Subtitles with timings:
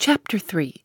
[0.00, 0.84] Chapter 3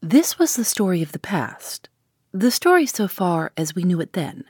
[0.00, 1.90] This was the story of the past,
[2.32, 4.44] the story so far as we knew it then.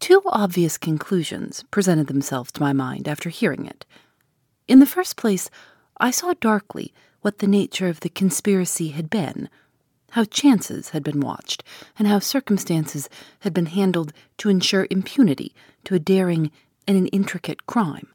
[0.00, 3.86] Two obvious conclusions presented themselves to my mind after hearing it.
[4.66, 5.48] In the first place,
[6.00, 9.48] I saw darkly what the nature of the conspiracy had been,
[10.10, 11.62] how chances had been watched,
[11.96, 13.08] and how circumstances
[13.40, 16.50] had been handled to ensure impunity to a daring
[16.88, 18.08] and an intricate crime.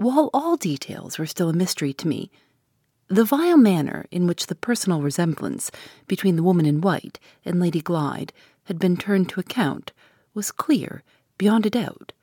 [0.00, 2.30] While all details were still a mystery to me,
[3.08, 5.70] the vile manner in which the personal resemblance
[6.06, 8.32] between the woman in white and Lady Glyde
[8.64, 9.92] had been turned to account
[10.32, 11.02] was clear
[11.36, 12.14] beyond a doubt.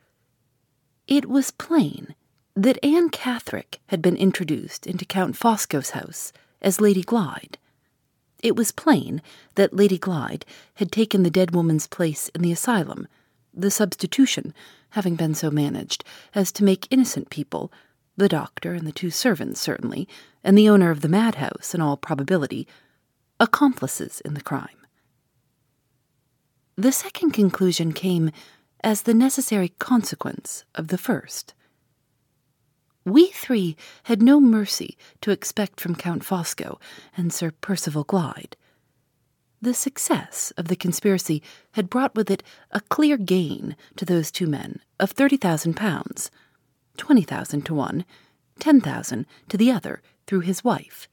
[1.06, 2.16] It was plain
[2.56, 7.58] that Anne Catherick had been introduced into Count Fosco's house as Lady Glyde.
[8.41, 9.22] It was plain
[9.53, 10.45] that Lady Glyde
[10.78, 13.08] had taken the dead woman's place in the asylum,
[13.59, 14.53] the substitution
[14.91, 17.72] having been so managed as to make innocent people,
[18.16, 20.08] the doctor and the two servants certainly,
[20.44, 22.67] and the owner of the madhouse in all probability,
[23.39, 24.69] accomplices in the crime.
[26.75, 28.31] The second conclusion came
[28.83, 31.53] as the necessary consequence of the first.
[33.03, 36.80] We three had no mercy to expect from Count Fosco
[37.16, 38.55] and Sir Percival Glyde.
[39.59, 41.41] The success of the conspiracy
[41.72, 46.30] had brought with it a clear gain to those two men of thirty thousand pounds,
[46.95, 48.05] twenty thousand to one,
[48.59, 51.08] ten thousand to the other through his wife.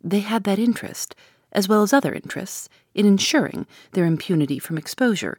[0.00, 1.16] They had that interest,
[1.50, 5.38] as well as other interests, in ensuring their impunity from exposure,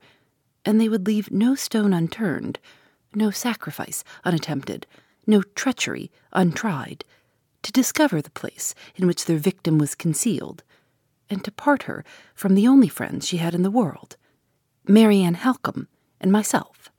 [0.65, 2.59] and they would leave no stone unturned,
[3.15, 4.85] no sacrifice unattempted,
[5.25, 7.05] no treachery untried,
[7.63, 10.63] to discover the place in which their victim was concealed
[11.29, 12.03] and to part her
[12.33, 14.17] from the only friends she had in the world,
[14.87, 15.87] Marian Halcombe
[16.19, 16.91] and myself.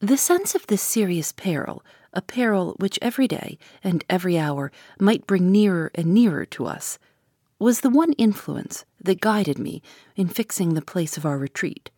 [0.00, 5.26] The sense of this serious peril, a peril which every day and every hour might
[5.26, 6.98] bring nearer and nearer to us,
[7.58, 9.82] was the one influence that guided me
[10.14, 11.90] in fixing the place of our retreat.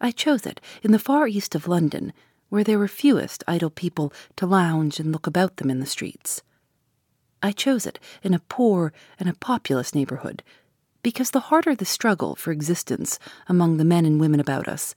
[0.00, 2.12] I chose it in the far east of London,
[2.48, 6.42] where there were fewest idle people to lounge and look about them in the streets.
[7.42, 10.42] I chose it in a poor and a populous neighborhood
[11.02, 14.94] because the harder the struggle for existence among the men and women about us,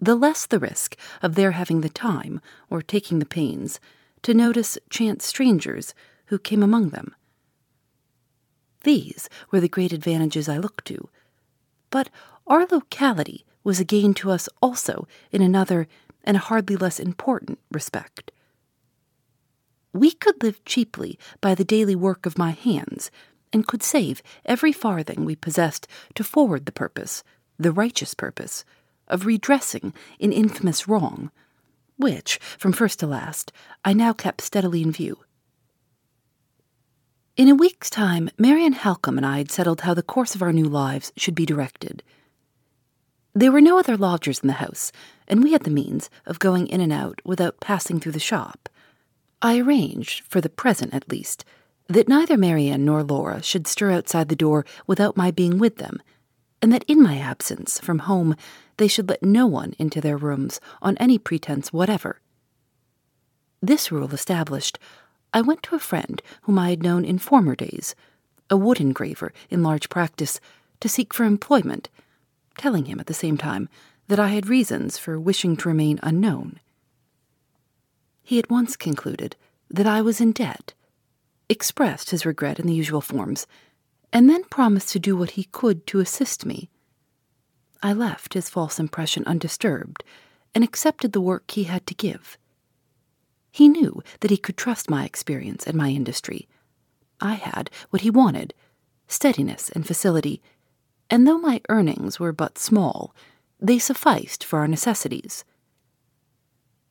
[0.00, 3.78] the less the risk of their having the time or taking the pains
[4.22, 5.94] to notice chance strangers
[6.26, 7.14] who came among them.
[8.82, 11.08] These were the great advantages I looked to.
[11.90, 12.10] But
[12.46, 15.88] our locality was a gain to us also in another
[16.24, 18.30] and a hardly less important respect.
[19.92, 23.10] We could live cheaply by the daily work of my hands,
[23.52, 27.24] and could save every farthing we possessed to forward the purpose,
[27.58, 28.64] the righteous purpose,
[29.08, 31.30] of redressing an infamous wrong,
[31.96, 33.52] which, from first to last,
[33.84, 35.18] I now kept steadily in view.
[37.36, 40.52] In a week's time, Marian Halcombe and I had settled how the course of our
[40.52, 42.02] new lives should be directed.
[43.34, 44.90] There were no other lodgers in the house,
[45.28, 48.68] and we had the means of going in and out without passing through the shop.
[49.40, 51.44] I arranged, for the present at least,
[51.88, 56.02] that neither Marian nor Laura should stir outside the door without my being with them,
[56.60, 58.34] and that in my absence from home
[58.78, 62.20] they should let no one into their rooms on any pretense whatever.
[63.62, 64.78] This rule established,
[65.32, 67.94] I went to a friend whom I had known in former days,
[68.50, 70.40] a wood engraver in large practice,
[70.80, 71.88] to seek for employment,
[72.56, 73.68] telling him at the same time
[74.08, 76.60] that I had reasons for wishing to remain unknown.
[78.28, 79.36] He at once concluded
[79.70, 80.74] that I was in debt,
[81.48, 83.46] expressed his regret in the usual forms,
[84.12, 86.68] and then promised to do what he could to assist me.
[87.82, 90.04] I left his false impression undisturbed
[90.54, 92.36] and accepted the work he had to give.
[93.50, 96.46] He knew that he could trust my experience and my industry.
[97.22, 98.52] I had what he wanted
[99.06, 100.42] steadiness and facility,
[101.08, 103.14] and though my earnings were but small,
[103.58, 105.46] they sufficed for our necessities.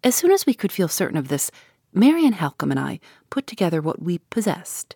[0.08, 1.52] As soon as we could feel certain of this,
[1.94, 4.96] Marian Halcombe and I put together what we possessed.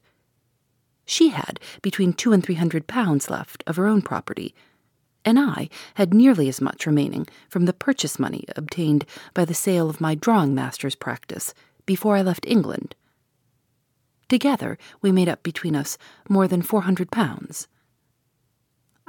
[1.06, 4.56] She had between two and three hundred pounds left of her own property,
[5.26, 9.90] and I had nearly as much remaining from the purchase money obtained by the sale
[9.90, 11.54] of my drawing master's practice
[11.86, 12.96] before I left England.
[14.30, 15.98] Together, we made up between us
[16.30, 17.68] more than four hundred pounds.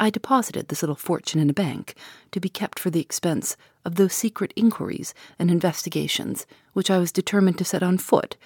[0.02, 1.94] I deposited this little fortune in a bank
[2.32, 7.12] to be kept for the expense of those secret inquiries and investigations which I was
[7.12, 8.36] determined to set on foot,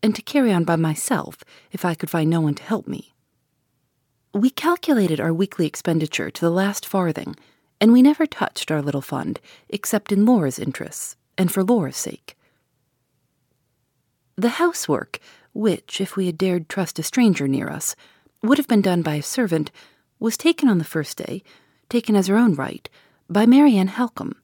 [0.00, 1.38] and to carry on by myself
[1.72, 3.14] if I could find no one to help me.
[4.32, 7.34] We calculated our weekly expenditure to the last farthing,
[7.80, 12.36] and we never touched our little fund except in Laura's interests and for Laura's sake.
[14.36, 15.18] The housework,
[15.52, 17.96] which, if we had dared trust a stranger near us,
[18.40, 19.72] would have been done by a servant,
[20.22, 21.42] was taken on the first day,
[21.88, 22.88] taken as her own right,
[23.28, 24.36] by Marian Halcombe.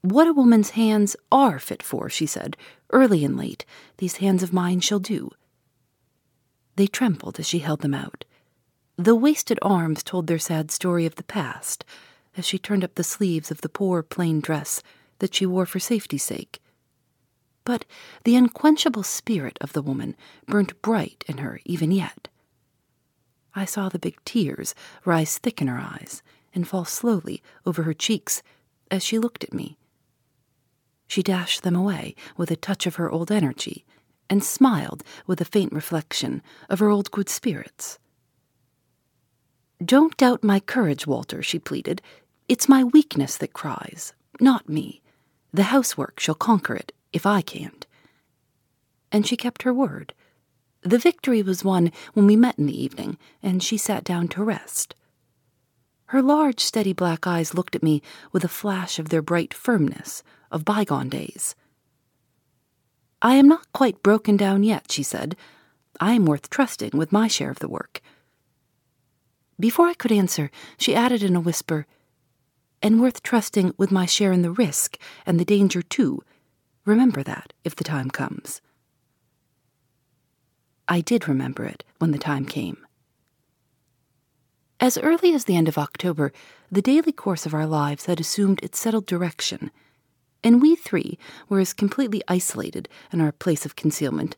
[0.00, 2.56] What a woman's hands are fit for, she said,
[2.90, 3.64] early and late,
[3.98, 5.30] these hands of mine shall do.
[6.74, 8.24] They trembled as she held them out.
[8.96, 11.84] The wasted arms told their sad story of the past
[12.36, 14.82] as she turned up the sleeves of the poor plain dress
[15.20, 16.60] that she wore for safety's sake.
[17.64, 17.84] But
[18.24, 20.16] the unquenchable spirit of the woman
[20.48, 22.26] burnt bright in her even yet.
[23.54, 26.22] I saw the big tears rise thick in her eyes
[26.54, 28.42] and fall slowly over her cheeks
[28.90, 29.78] as she looked at me.
[31.06, 33.84] She dashed them away with a touch of her old energy
[34.30, 37.98] and smiled with a faint reflection of her old good spirits.
[39.84, 42.00] Don't doubt my courage, Walter, she pleaded.
[42.48, 45.02] It's my weakness that cries, not me.
[45.52, 47.86] The housework shall conquer it, if I can't.
[49.10, 50.14] And she kept her word.
[50.82, 54.44] The victory was won when we met in the evening, and she sat down to
[54.44, 54.94] rest.
[56.06, 58.02] Her large, steady black eyes looked at me
[58.32, 61.54] with a flash of their bright firmness of bygone days.
[63.22, 65.36] I am not quite broken down yet, she said.
[66.00, 68.02] I am worth trusting with my share of the work.
[69.60, 71.86] Before I could answer, she added in a whisper,
[72.82, 76.24] And worth trusting with my share in the risk and the danger, too.
[76.84, 78.60] Remember that if the time comes.
[80.92, 82.76] I did remember it when the time came.
[84.78, 86.34] As early as the end of October,
[86.70, 89.70] the daily course of our lives had assumed its settled direction,
[90.44, 91.18] and we three
[91.48, 94.36] were as completely isolated in our place of concealment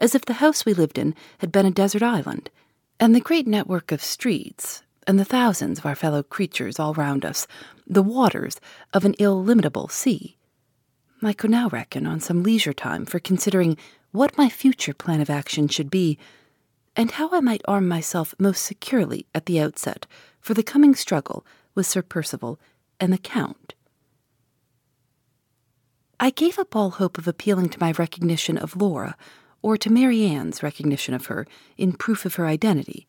[0.00, 2.50] as if the house we lived in had been a desert island
[2.98, 7.24] and the great network of streets, and the thousands of our fellow creatures all round
[7.24, 7.46] us,
[7.86, 8.58] the waters
[8.92, 10.36] of an illimitable sea.
[11.22, 13.78] I could now reckon on some leisure time for considering
[14.12, 16.18] what my future plan of action should be,
[16.94, 20.06] and how I might arm myself most securely at the outset
[20.40, 21.44] for the coming struggle
[21.74, 22.60] with Sir Percival
[23.00, 23.74] and the Count.
[26.20, 29.16] I gave up all hope of appealing to my recognition of Laura
[29.62, 33.08] or to Mary Marian's recognition of her in proof of her identity.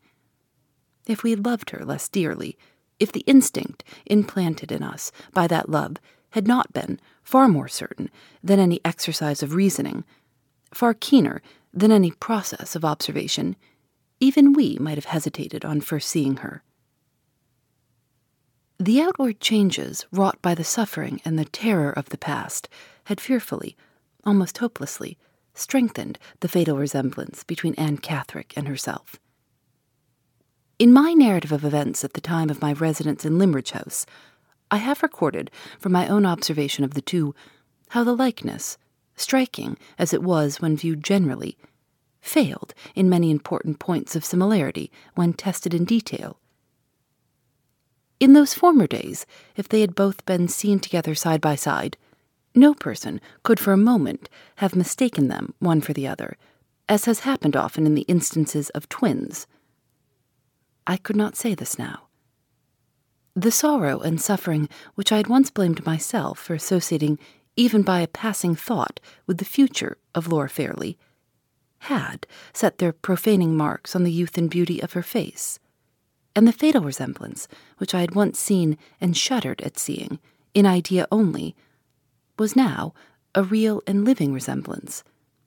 [1.05, 2.57] If we had loved her less dearly,
[2.99, 5.97] if the instinct implanted in us by that love
[6.31, 8.09] had not been far more certain
[8.43, 10.05] than any exercise of reasoning,
[10.75, 11.41] far keener
[11.73, 13.55] than any process of observation,
[14.19, 16.63] even we might have hesitated on first seeing her.
[18.79, 22.67] The outward changes wrought by the suffering and the terror of the past
[23.05, 23.77] had fearfully,
[24.25, 25.17] almost hopelessly,
[25.53, 29.19] strengthened the fatal resemblance between Anne Catherick and herself.
[30.79, 34.05] In my narrative of events at the time of my residence in Limmeridge House,
[34.71, 37.35] I have recorded, from my own observation of the two,
[37.89, 38.77] how the likeness,
[39.15, 41.57] striking as it was when viewed generally,
[42.21, 46.39] failed in many important points of similarity when tested in detail.
[48.19, 51.97] In those former days, if they had both been seen together side by side,
[52.55, 56.37] no person could for a moment have mistaken them one for the other,
[56.87, 59.47] as has happened often in the instances of twins.
[60.85, 62.03] I could not say this now.
[63.35, 67.17] The sorrow and suffering which I had once blamed myself for associating
[67.55, 70.97] even by a passing thought with the future of Laura Fairlie
[71.79, 75.59] had set their profaning marks on the youth and beauty of her face,
[76.35, 80.19] and the fatal resemblance which I had once seen and shuddered at seeing,
[80.53, 81.55] in idea only,
[82.39, 82.93] was now
[83.35, 85.03] a real and living resemblance,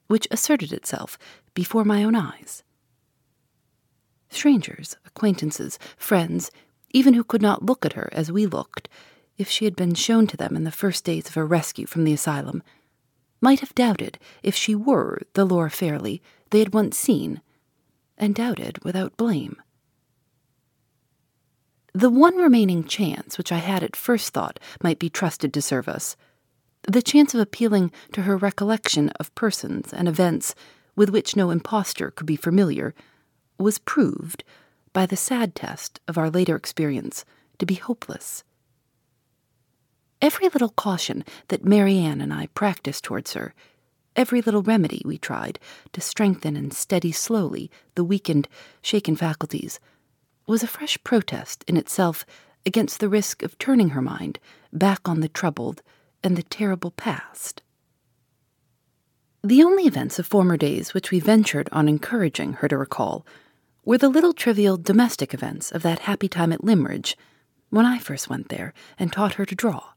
[0.08, 1.18] which asserted itself
[1.54, 2.62] before my own eyes.
[4.28, 6.50] Strangers, acquaintances, friends,
[6.90, 8.88] even who could not look at her as we looked,
[9.38, 12.04] if she had been shown to them in the first days of her rescue from
[12.04, 12.62] the asylum,
[13.40, 17.40] might have doubted if she were the Laura Fairlie they had once seen,
[18.16, 19.56] and doubted without blame.
[21.92, 25.88] The one remaining chance which I had at first thought might be trusted to serve
[25.88, 26.16] us
[26.88, 30.54] the chance of appealing to her recollection of persons and events
[30.94, 32.94] with which no impostor could be familiar
[33.58, 34.44] was proved
[34.92, 37.24] by the sad test of our later experience
[37.58, 38.44] to be hopeless.
[40.22, 43.54] Every little caution that Marian and I practiced towards her,
[44.14, 45.58] every little remedy we tried
[45.92, 48.48] to strengthen and steady slowly the weakened,
[48.80, 49.78] shaken faculties,
[50.46, 52.24] was a fresh protest in itself
[52.64, 54.38] against the risk of turning her mind
[54.72, 55.82] back on the troubled
[56.24, 57.62] and the terrible past.
[59.44, 63.26] The only events of former days which we ventured on encouraging her to recall
[63.84, 67.16] were the little trivial domestic events of that happy time at Limmeridge
[67.70, 69.92] when I first went there and taught her to draw.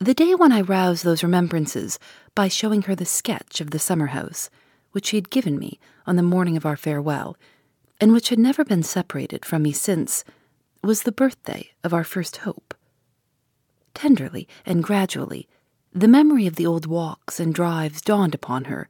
[0.00, 1.98] The day when I roused those remembrances
[2.36, 4.48] by showing her the sketch of the summer house
[4.92, 7.36] which she had given me on the morning of our farewell,
[8.00, 10.22] and which had never been separated from me since,
[10.84, 12.74] was the birthday of our first hope.
[13.92, 15.48] Tenderly and gradually,
[15.92, 18.88] the memory of the old walks and drives dawned upon her,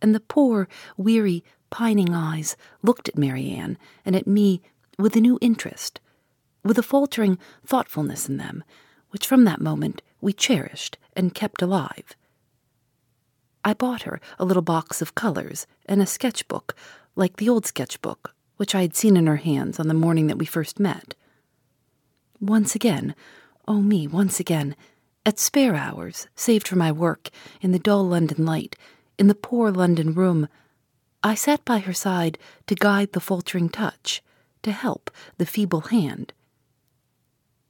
[0.00, 4.62] and the poor, weary, pining eyes looked at Marian and at me
[4.98, 6.00] with a new interest,
[6.64, 8.64] with a faltering thoughtfulness in them,
[9.10, 12.16] which from that moment we cherished and kept alive.
[13.64, 16.74] I bought her a little box of colors and a sketch book,
[17.16, 20.26] like the old sketch book which I had seen in her hands on the morning
[20.26, 21.14] that we first met.
[22.42, 23.14] Once again,
[23.66, 24.76] oh me, once again,
[25.24, 27.30] at spare hours, saved for my work,
[27.62, 28.76] in the dull London light,
[29.18, 30.46] in the poor London room,
[31.22, 32.36] I sat by her side
[32.66, 34.22] to guide the faltering touch,
[34.62, 36.34] to help the feeble hand.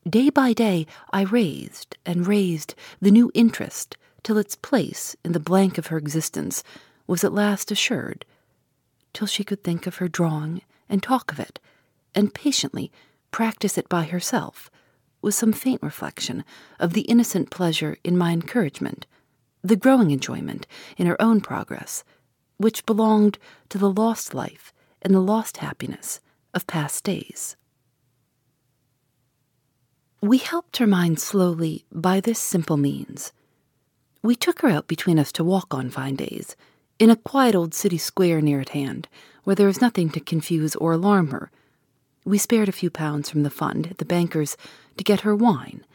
[0.09, 5.41] Day by day, I raised and raised the new interest till its place in the
[5.41, 6.65] blank of her existence
[7.07, 8.25] was at last assured,
[9.13, 11.61] till she could think of her drawing and talk of it,
[12.15, 12.91] and patiently
[13.31, 14.71] practice it by herself
[15.21, 16.45] with some faint reflection
[16.79, 19.07] of the innocent pleasure in my encouragement,
[19.63, 20.67] the growing enjoyment
[20.97, 22.05] in her own progress,
[22.57, 23.39] which belonged
[23.69, 26.21] to the lost life and the lost happiness
[26.55, 27.55] of past days.
[30.23, 33.33] We helped her mind slowly by this simple means.
[34.23, 36.57] We took her out between us to walk on fine days,
[36.99, 39.09] in a quiet old city square near at hand,
[39.45, 41.51] where there was nothing to confuse or alarm her.
[42.27, 44.59] We spared a few pounds from the fund at the banker's
[44.99, 45.87] to get her wine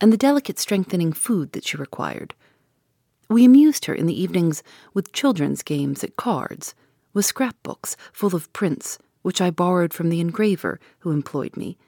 [0.00, 2.34] and the delicate strengthening food that she required.
[3.30, 6.74] We amused her in the evenings with children's games at cards,
[7.14, 11.78] with scrapbooks full of prints which I borrowed from the engraver who employed me.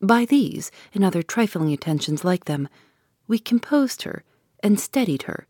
[0.00, 2.68] By these and other trifling attentions like them,
[3.26, 4.24] we composed her
[4.62, 5.46] and steadied her,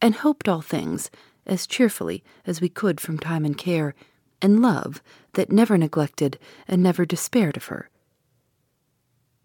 [0.00, 1.10] and hoped all things
[1.46, 3.94] as cheerfully as we could from time and care,
[4.40, 5.02] and love
[5.34, 7.88] that never neglected and never despaired of her.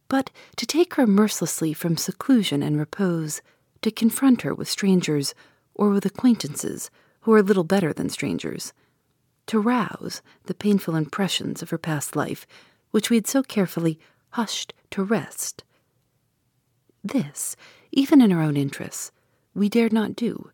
[0.09, 3.41] But to take her mercilessly from seclusion and repose,
[3.81, 5.35] to confront her with strangers
[5.75, 6.89] or with acquaintances
[7.21, 8.73] who are little better than strangers,
[9.47, 12.47] to rouse the painful impressions of her past life,
[12.91, 13.99] which we had so carefully
[14.31, 15.63] hushed to rest.
[17.03, 17.55] This,
[17.91, 19.11] even in our own interests,
[19.53, 20.51] we dared not do.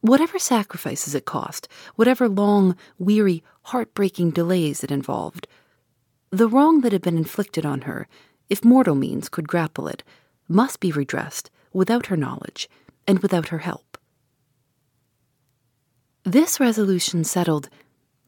[0.00, 5.48] Whatever sacrifices it cost, whatever long, weary, heart-breaking delays it involved,
[6.30, 8.06] the wrong that had been inflicted on her,
[8.48, 10.04] if mortal means could grapple it,
[10.48, 12.68] must be redressed without her knowledge
[13.06, 13.98] and without her help.
[16.24, 17.68] This resolution settled,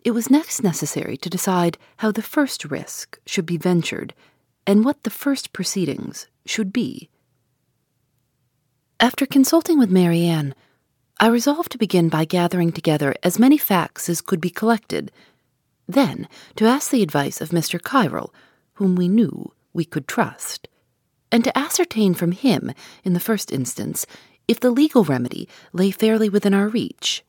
[0.05, 4.15] it was next necessary to decide how the first risk should be ventured
[4.67, 7.09] and what the first proceedings should be.
[9.01, 10.55] After consulting with Marian,
[11.21, 15.11] I resolved to begin by gathering together as many facts as could be collected
[15.89, 17.81] then to ask the advice of Mr.
[17.81, 18.33] Kyrle,
[18.75, 20.69] whom we knew we could trust,
[21.33, 22.73] and to ascertain from him,
[23.05, 24.07] in the first instance,
[24.47, 27.25] if the legal remedy lay fairly within our reach.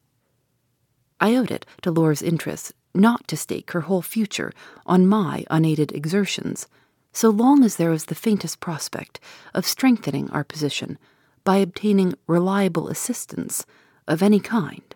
[1.20, 4.52] I owed it to Laura's interests not to stake her whole future
[4.86, 6.68] on my unaided exertions,
[7.12, 9.20] so long as there was the faintest prospect
[9.54, 10.98] of strengthening our position
[11.44, 13.66] by obtaining reliable assistance
[14.08, 14.96] of any kind.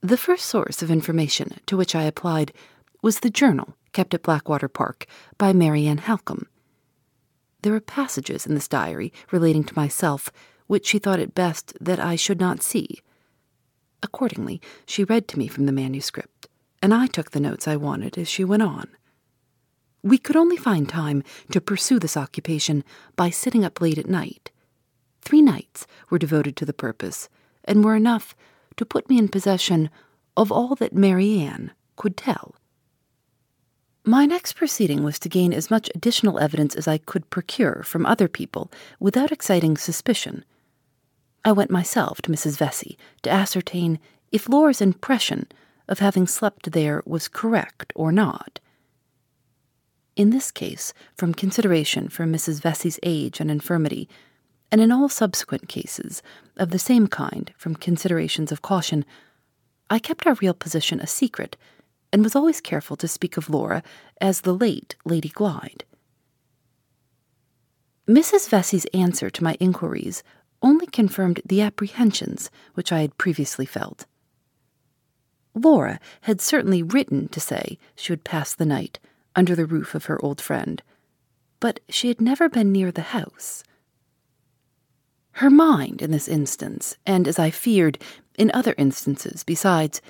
[0.00, 2.52] The first source of information to which I applied
[3.02, 5.06] was the journal kept at Blackwater Park
[5.38, 6.46] by Marian Halcombe.
[7.62, 10.30] There were passages in this diary relating to myself
[10.66, 13.00] which she thought it best that I should not see.
[14.04, 16.46] Accordingly, she read to me from the manuscript,
[16.82, 18.88] and I took the notes I wanted as she went on.
[20.02, 22.84] We could only find time to pursue this occupation
[23.16, 24.50] by sitting up late at night.
[25.22, 27.30] Three nights were devoted to the purpose,
[27.64, 28.36] and were enough
[28.76, 29.88] to put me in possession
[30.36, 32.54] of all that Marian could tell.
[34.04, 38.04] My next proceeding was to gain as much additional evidence as I could procure from
[38.04, 38.70] other people
[39.00, 40.44] without exciting suspicion.
[41.44, 42.56] I went myself to Mrs.
[42.58, 43.98] Vesey to ascertain
[44.32, 45.46] if Laura's impression
[45.88, 48.60] of having slept there was correct or not.
[50.16, 52.60] in this case from consideration for Mrs.
[52.62, 54.08] Vesey's age and infirmity,
[54.70, 56.22] and in all subsequent cases
[56.56, 59.04] of the same kind from considerations of caution,
[59.90, 61.56] I kept our real position a secret
[62.12, 63.82] and was always careful to speak of Laura
[64.20, 65.82] as the late Lady Glyde.
[68.08, 68.48] Mrs.
[68.48, 70.22] Vesey's answer to my inquiries
[70.64, 74.06] only confirmed the apprehensions which I had previously felt.
[75.54, 78.98] Laura had certainly written to say she would pass the night
[79.36, 80.82] under the roof of her old friend,
[81.60, 83.62] but she had never been near the house.
[85.32, 87.98] Her mind, in this instance, and as I feared,
[88.38, 90.00] in other instances besides,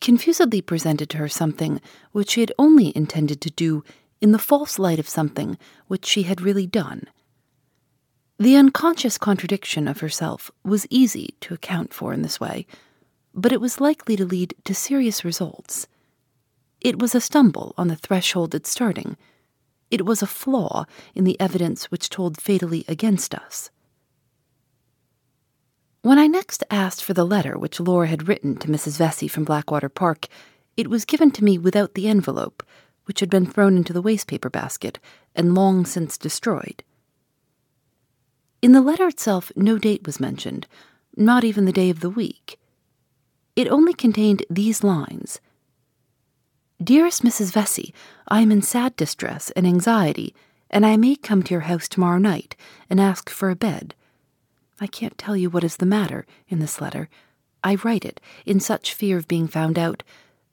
[0.00, 1.80] confusedly presented to her something
[2.12, 3.84] which she had only intended to do
[4.20, 7.06] in the false light of something which she had really done
[8.40, 12.66] the unconscious contradiction of herself was easy to account for in this way,
[13.34, 15.86] but it was likely to lead to serious results.
[16.80, 19.18] It was a stumble on the threshold at starting.
[19.90, 23.68] It was a flaw in the evidence which told fatally against us.
[26.00, 28.96] When I next asked for the letter which Laura had written to Mrs.
[28.96, 30.28] Vesey from Blackwater Park,
[30.78, 32.62] it was given to me without the envelope,
[33.04, 34.98] which had been thrown into the wastepaper basket
[35.36, 36.82] and long since destroyed.
[38.62, 40.66] In the letter itself, no date was mentioned,
[41.16, 42.58] not even the day of the week.
[43.56, 45.40] It only contained these lines
[46.82, 47.52] Dearest Mrs.
[47.52, 47.92] Vesey,
[48.28, 50.34] I am in sad distress and anxiety,
[50.70, 52.56] and I may come to your house tomorrow night
[52.88, 53.94] and ask for a bed.
[54.80, 57.10] I can't tell you what is the matter in this letter.
[57.62, 60.02] I write it in such fear of being found out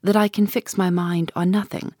[0.02, 1.94] that I can fix my mind on nothing.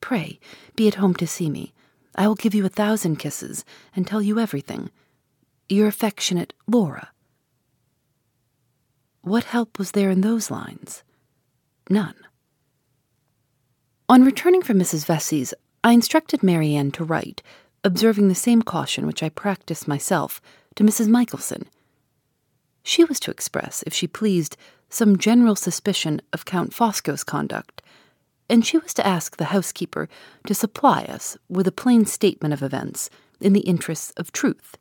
[0.00, 0.38] Pray
[0.76, 1.72] be at home to see me.
[2.16, 4.90] I will give you a thousand kisses and tell you everything.
[5.68, 7.10] Your affectionate Laura.
[9.20, 11.02] What help was there in those lines?
[11.90, 12.14] None.
[14.08, 15.04] On returning from Mrs.
[15.04, 15.52] Vesey's,
[15.84, 17.42] I instructed Marian to write,
[17.84, 20.40] observing the same caution which I practiced myself,
[20.76, 21.08] to Mrs.
[21.08, 21.66] Michelson.
[22.82, 24.56] She was to express, if she pleased,
[24.88, 27.82] some general suspicion of Count Fosco's conduct,
[28.48, 30.08] and she was to ask the housekeeper
[30.46, 34.76] to supply us with a plain statement of events in the interests of truth.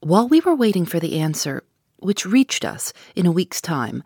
[0.00, 1.62] While we were waiting for the answer,
[1.98, 4.02] which reached us in a week's time,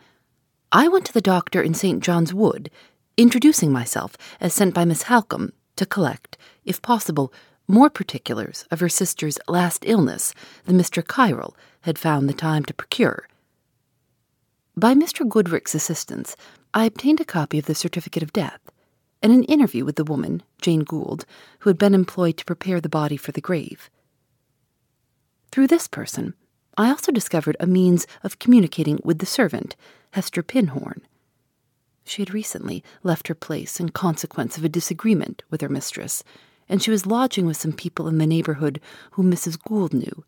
[0.73, 2.03] I went to the doctor in St.
[2.03, 2.71] John's Wood,
[3.17, 7.33] introducing myself as sent by Miss Halcombe to collect, if possible,
[7.69, 11.03] more particulars of her sister's last illness than Mr.
[11.03, 13.29] Kyrle had found the time to procure.
[14.77, 15.27] By Mr.
[15.27, 16.37] Goodricke's assistance,
[16.77, 18.61] I obtained a copy of the certificate of death
[19.23, 21.25] and an interview with the woman, Jane Gould,
[21.61, 23.89] who had been employed to prepare the body for the grave.
[25.51, 26.35] Through this person,
[26.77, 29.75] I also discovered a means of communicating with the servant,
[30.11, 31.01] Hester Pinhorn.
[32.05, 36.23] She had recently left her place in consequence of a disagreement with her mistress,
[36.69, 39.59] and she was lodging with some people in the neighborhood whom Mrs.
[39.67, 40.25] Gould knew.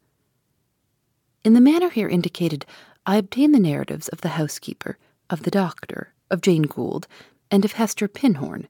[1.45, 2.65] In the manner here indicated,
[3.05, 4.97] I obtained the narratives of the housekeeper,
[5.29, 7.07] of the doctor, of Jane Gould,
[7.51, 8.69] and of Hester Pinhorn,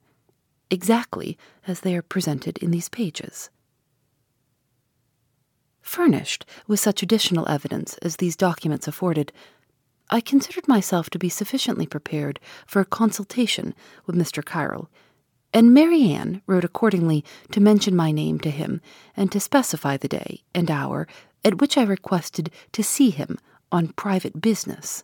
[0.69, 3.49] exactly as they are presented in these pages.
[5.81, 9.31] Furnished with such additional evidence as these documents afforded,
[10.11, 13.73] I considered myself to be sufficiently prepared for a consultation
[14.05, 14.43] with Mr.
[14.43, 14.89] Kyrle,
[15.53, 18.81] and Marian wrote accordingly to mention my name to him
[19.17, 21.07] and to specify the day and hour
[21.43, 23.39] at which I requested to see him
[23.71, 25.03] on private business.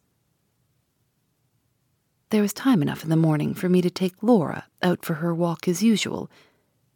[2.29, 5.33] There was time enough in the morning for me to take Laura out for her
[5.33, 6.29] walk as usual,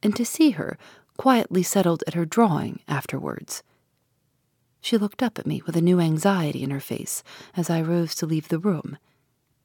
[0.02, 0.78] and to see her
[1.18, 3.62] quietly settled at her drawing afterwards.
[4.82, 7.24] She looked up at me with a new anxiety in her face
[7.56, 8.98] as I rose to leave the room,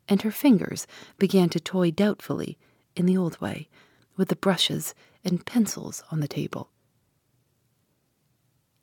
[0.09, 0.87] and her fingers
[1.19, 2.59] began to toy doubtfully,
[2.97, 3.69] in the old way,
[4.17, 6.71] with the brushes and pencils on the table.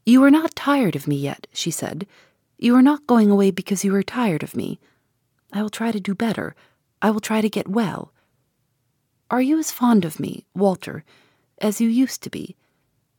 [0.06, 2.08] You are not tired of me yet, she said.
[2.58, 4.80] You are not going away because you are tired of me.
[5.54, 6.56] I will try to do better.
[7.02, 8.14] I will try to get well.
[9.30, 11.04] Are you as fond of me, Walter,
[11.60, 12.56] as you used to be?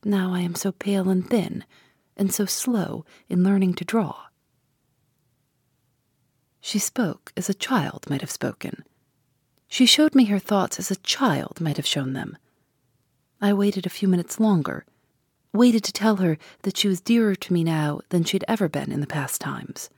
[0.05, 1.65] Now I am so pale and thin
[2.15, 4.15] and so slow in learning to draw.
[6.61, 8.83] She spoke as a child might have spoken.
[9.67, 12.37] She showed me her thoughts as a child might have shown them.
[13.41, 14.85] I waited a few minutes longer,
[15.51, 18.69] waited to tell her that she was dearer to me now than she had ever
[18.69, 19.89] been in the past times.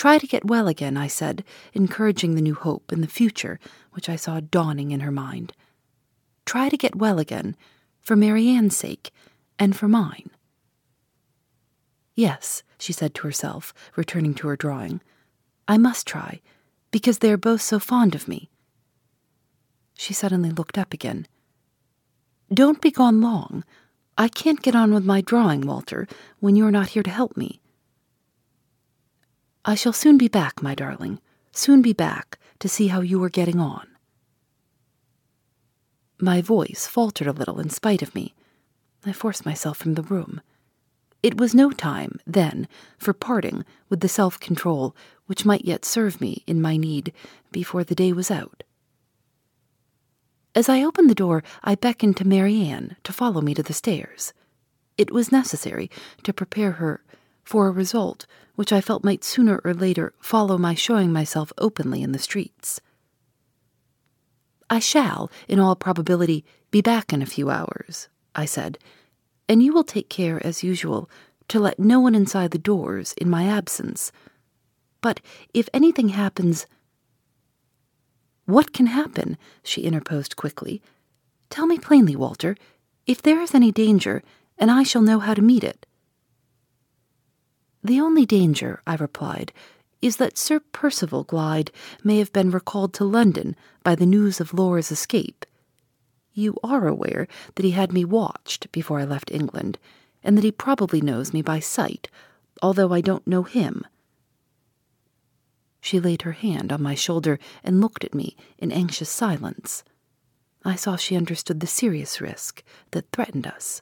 [0.00, 3.60] Try to get well again, I said, encouraging the new hope in the future
[3.90, 5.52] which I saw dawning in her mind.
[6.46, 7.54] Try to get well again,
[8.00, 9.10] for Marian's sake
[9.58, 10.30] and for mine.
[12.14, 15.02] Yes, she said to herself, returning to her drawing.
[15.68, 16.40] I must try,
[16.90, 18.48] because they are both so fond of me.
[19.98, 21.26] She suddenly looked up again,
[22.50, 23.64] Don't be gone long.
[24.16, 26.08] I can't get on with my drawing, Walter,
[26.38, 27.60] when you are not here to help me.
[29.64, 31.20] I shall soon be back, my darling,
[31.52, 33.86] soon be back to see how you are getting on.
[36.18, 38.34] My voice faltered a little in spite of me.
[39.04, 40.40] I forced myself from the room.
[41.22, 42.68] It was no time, then,
[42.98, 44.96] for parting with the self control
[45.26, 47.12] which might yet serve me in my need
[47.52, 48.62] before the day was out.
[50.54, 54.32] As I opened the door, I beckoned to Marian to follow me to the stairs.
[54.98, 55.90] It was necessary
[56.24, 57.02] to prepare her
[57.50, 62.00] for a result which I felt might sooner or later follow my showing myself openly
[62.00, 62.80] in the streets.
[64.70, 68.78] I shall, in all probability, be back in a few hours, I said,
[69.48, 71.10] and you will take care, as usual,
[71.48, 74.12] to let no one inside the doors in my absence.
[75.00, 75.18] But
[75.52, 76.68] if anything happens.
[78.44, 79.36] What can happen?
[79.64, 80.80] she interposed quickly.
[81.48, 82.54] Tell me plainly, Walter,
[83.08, 84.22] if there is any danger,
[84.56, 85.84] and I shall know how to meet it.
[87.82, 89.52] The only danger, I replied,
[90.02, 91.70] is that Sir Percival Glyde
[92.04, 95.46] may have been recalled to London by the news of Laura's escape.
[96.32, 99.78] You are aware that he had me watched before I left England,
[100.22, 102.08] and that he probably knows me by sight,
[102.62, 103.84] although I don't know him.
[105.80, 109.82] She laid her hand on my shoulder and looked at me in anxious silence.
[110.64, 113.80] I saw she understood the serious risk that threatened us.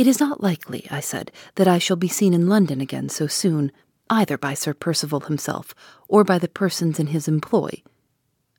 [0.00, 3.26] It is not likely, I said, that I shall be seen in London again so
[3.26, 3.70] soon,
[4.08, 5.74] either by Sir Percival himself
[6.08, 7.82] or by the persons in his employ.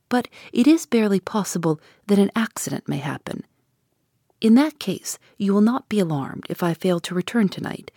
[0.08, 3.44] But it is barely possible that an accident may happen.
[4.40, 7.90] In that case, you will not be alarmed if I fail to return tonight,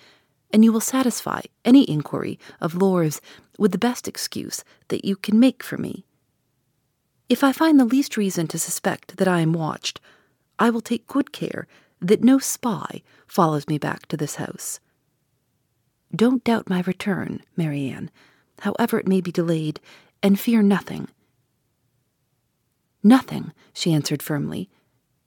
[0.51, 3.21] and you will satisfy any inquiry of Laura's
[3.59, 6.07] with the best excuse that you can make for me.
[7.29, 10.01] If I find the least reason to suspect that I am watched,
[10.59, 11.67] I will take good care
[12.01, 14.81] that no spy follows me back to this house.
[16.15, 18.11] Don't doubt my return, Marian,
[18.61, 19.81] however it may be delayed,
[20.23, 21.09] and fear nothing.
[23.03, 24.71] Nothing, she answered firmly.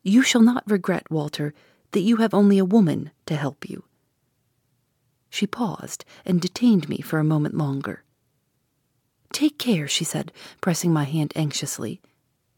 [0.02, 1.54] You shall not regret, Walter,
[1.92, 3.84] that you have only a woman to help you.
[5.30, 8.04] She paused and detained me for a moment longer.
[9.32, 12.02] Take care, she said, pressing my hand anxiously.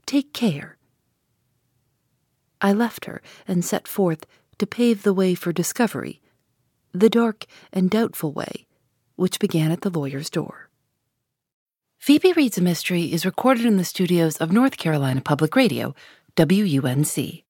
[0.06, 0.78] Take care.
[2.62, 4.26] I left her and set forth
[4.58, 6.22] to pave the way for discovery
[6.92, 8.66] the dark and doubtful way,
[9.16, 10.70] which began at the lawyer's door.
[12.00, 15.94] Phoebe Reads a Mystery is recorded in the studios of North Carolina Public Radio,
[16.38, 17.44] WUNC.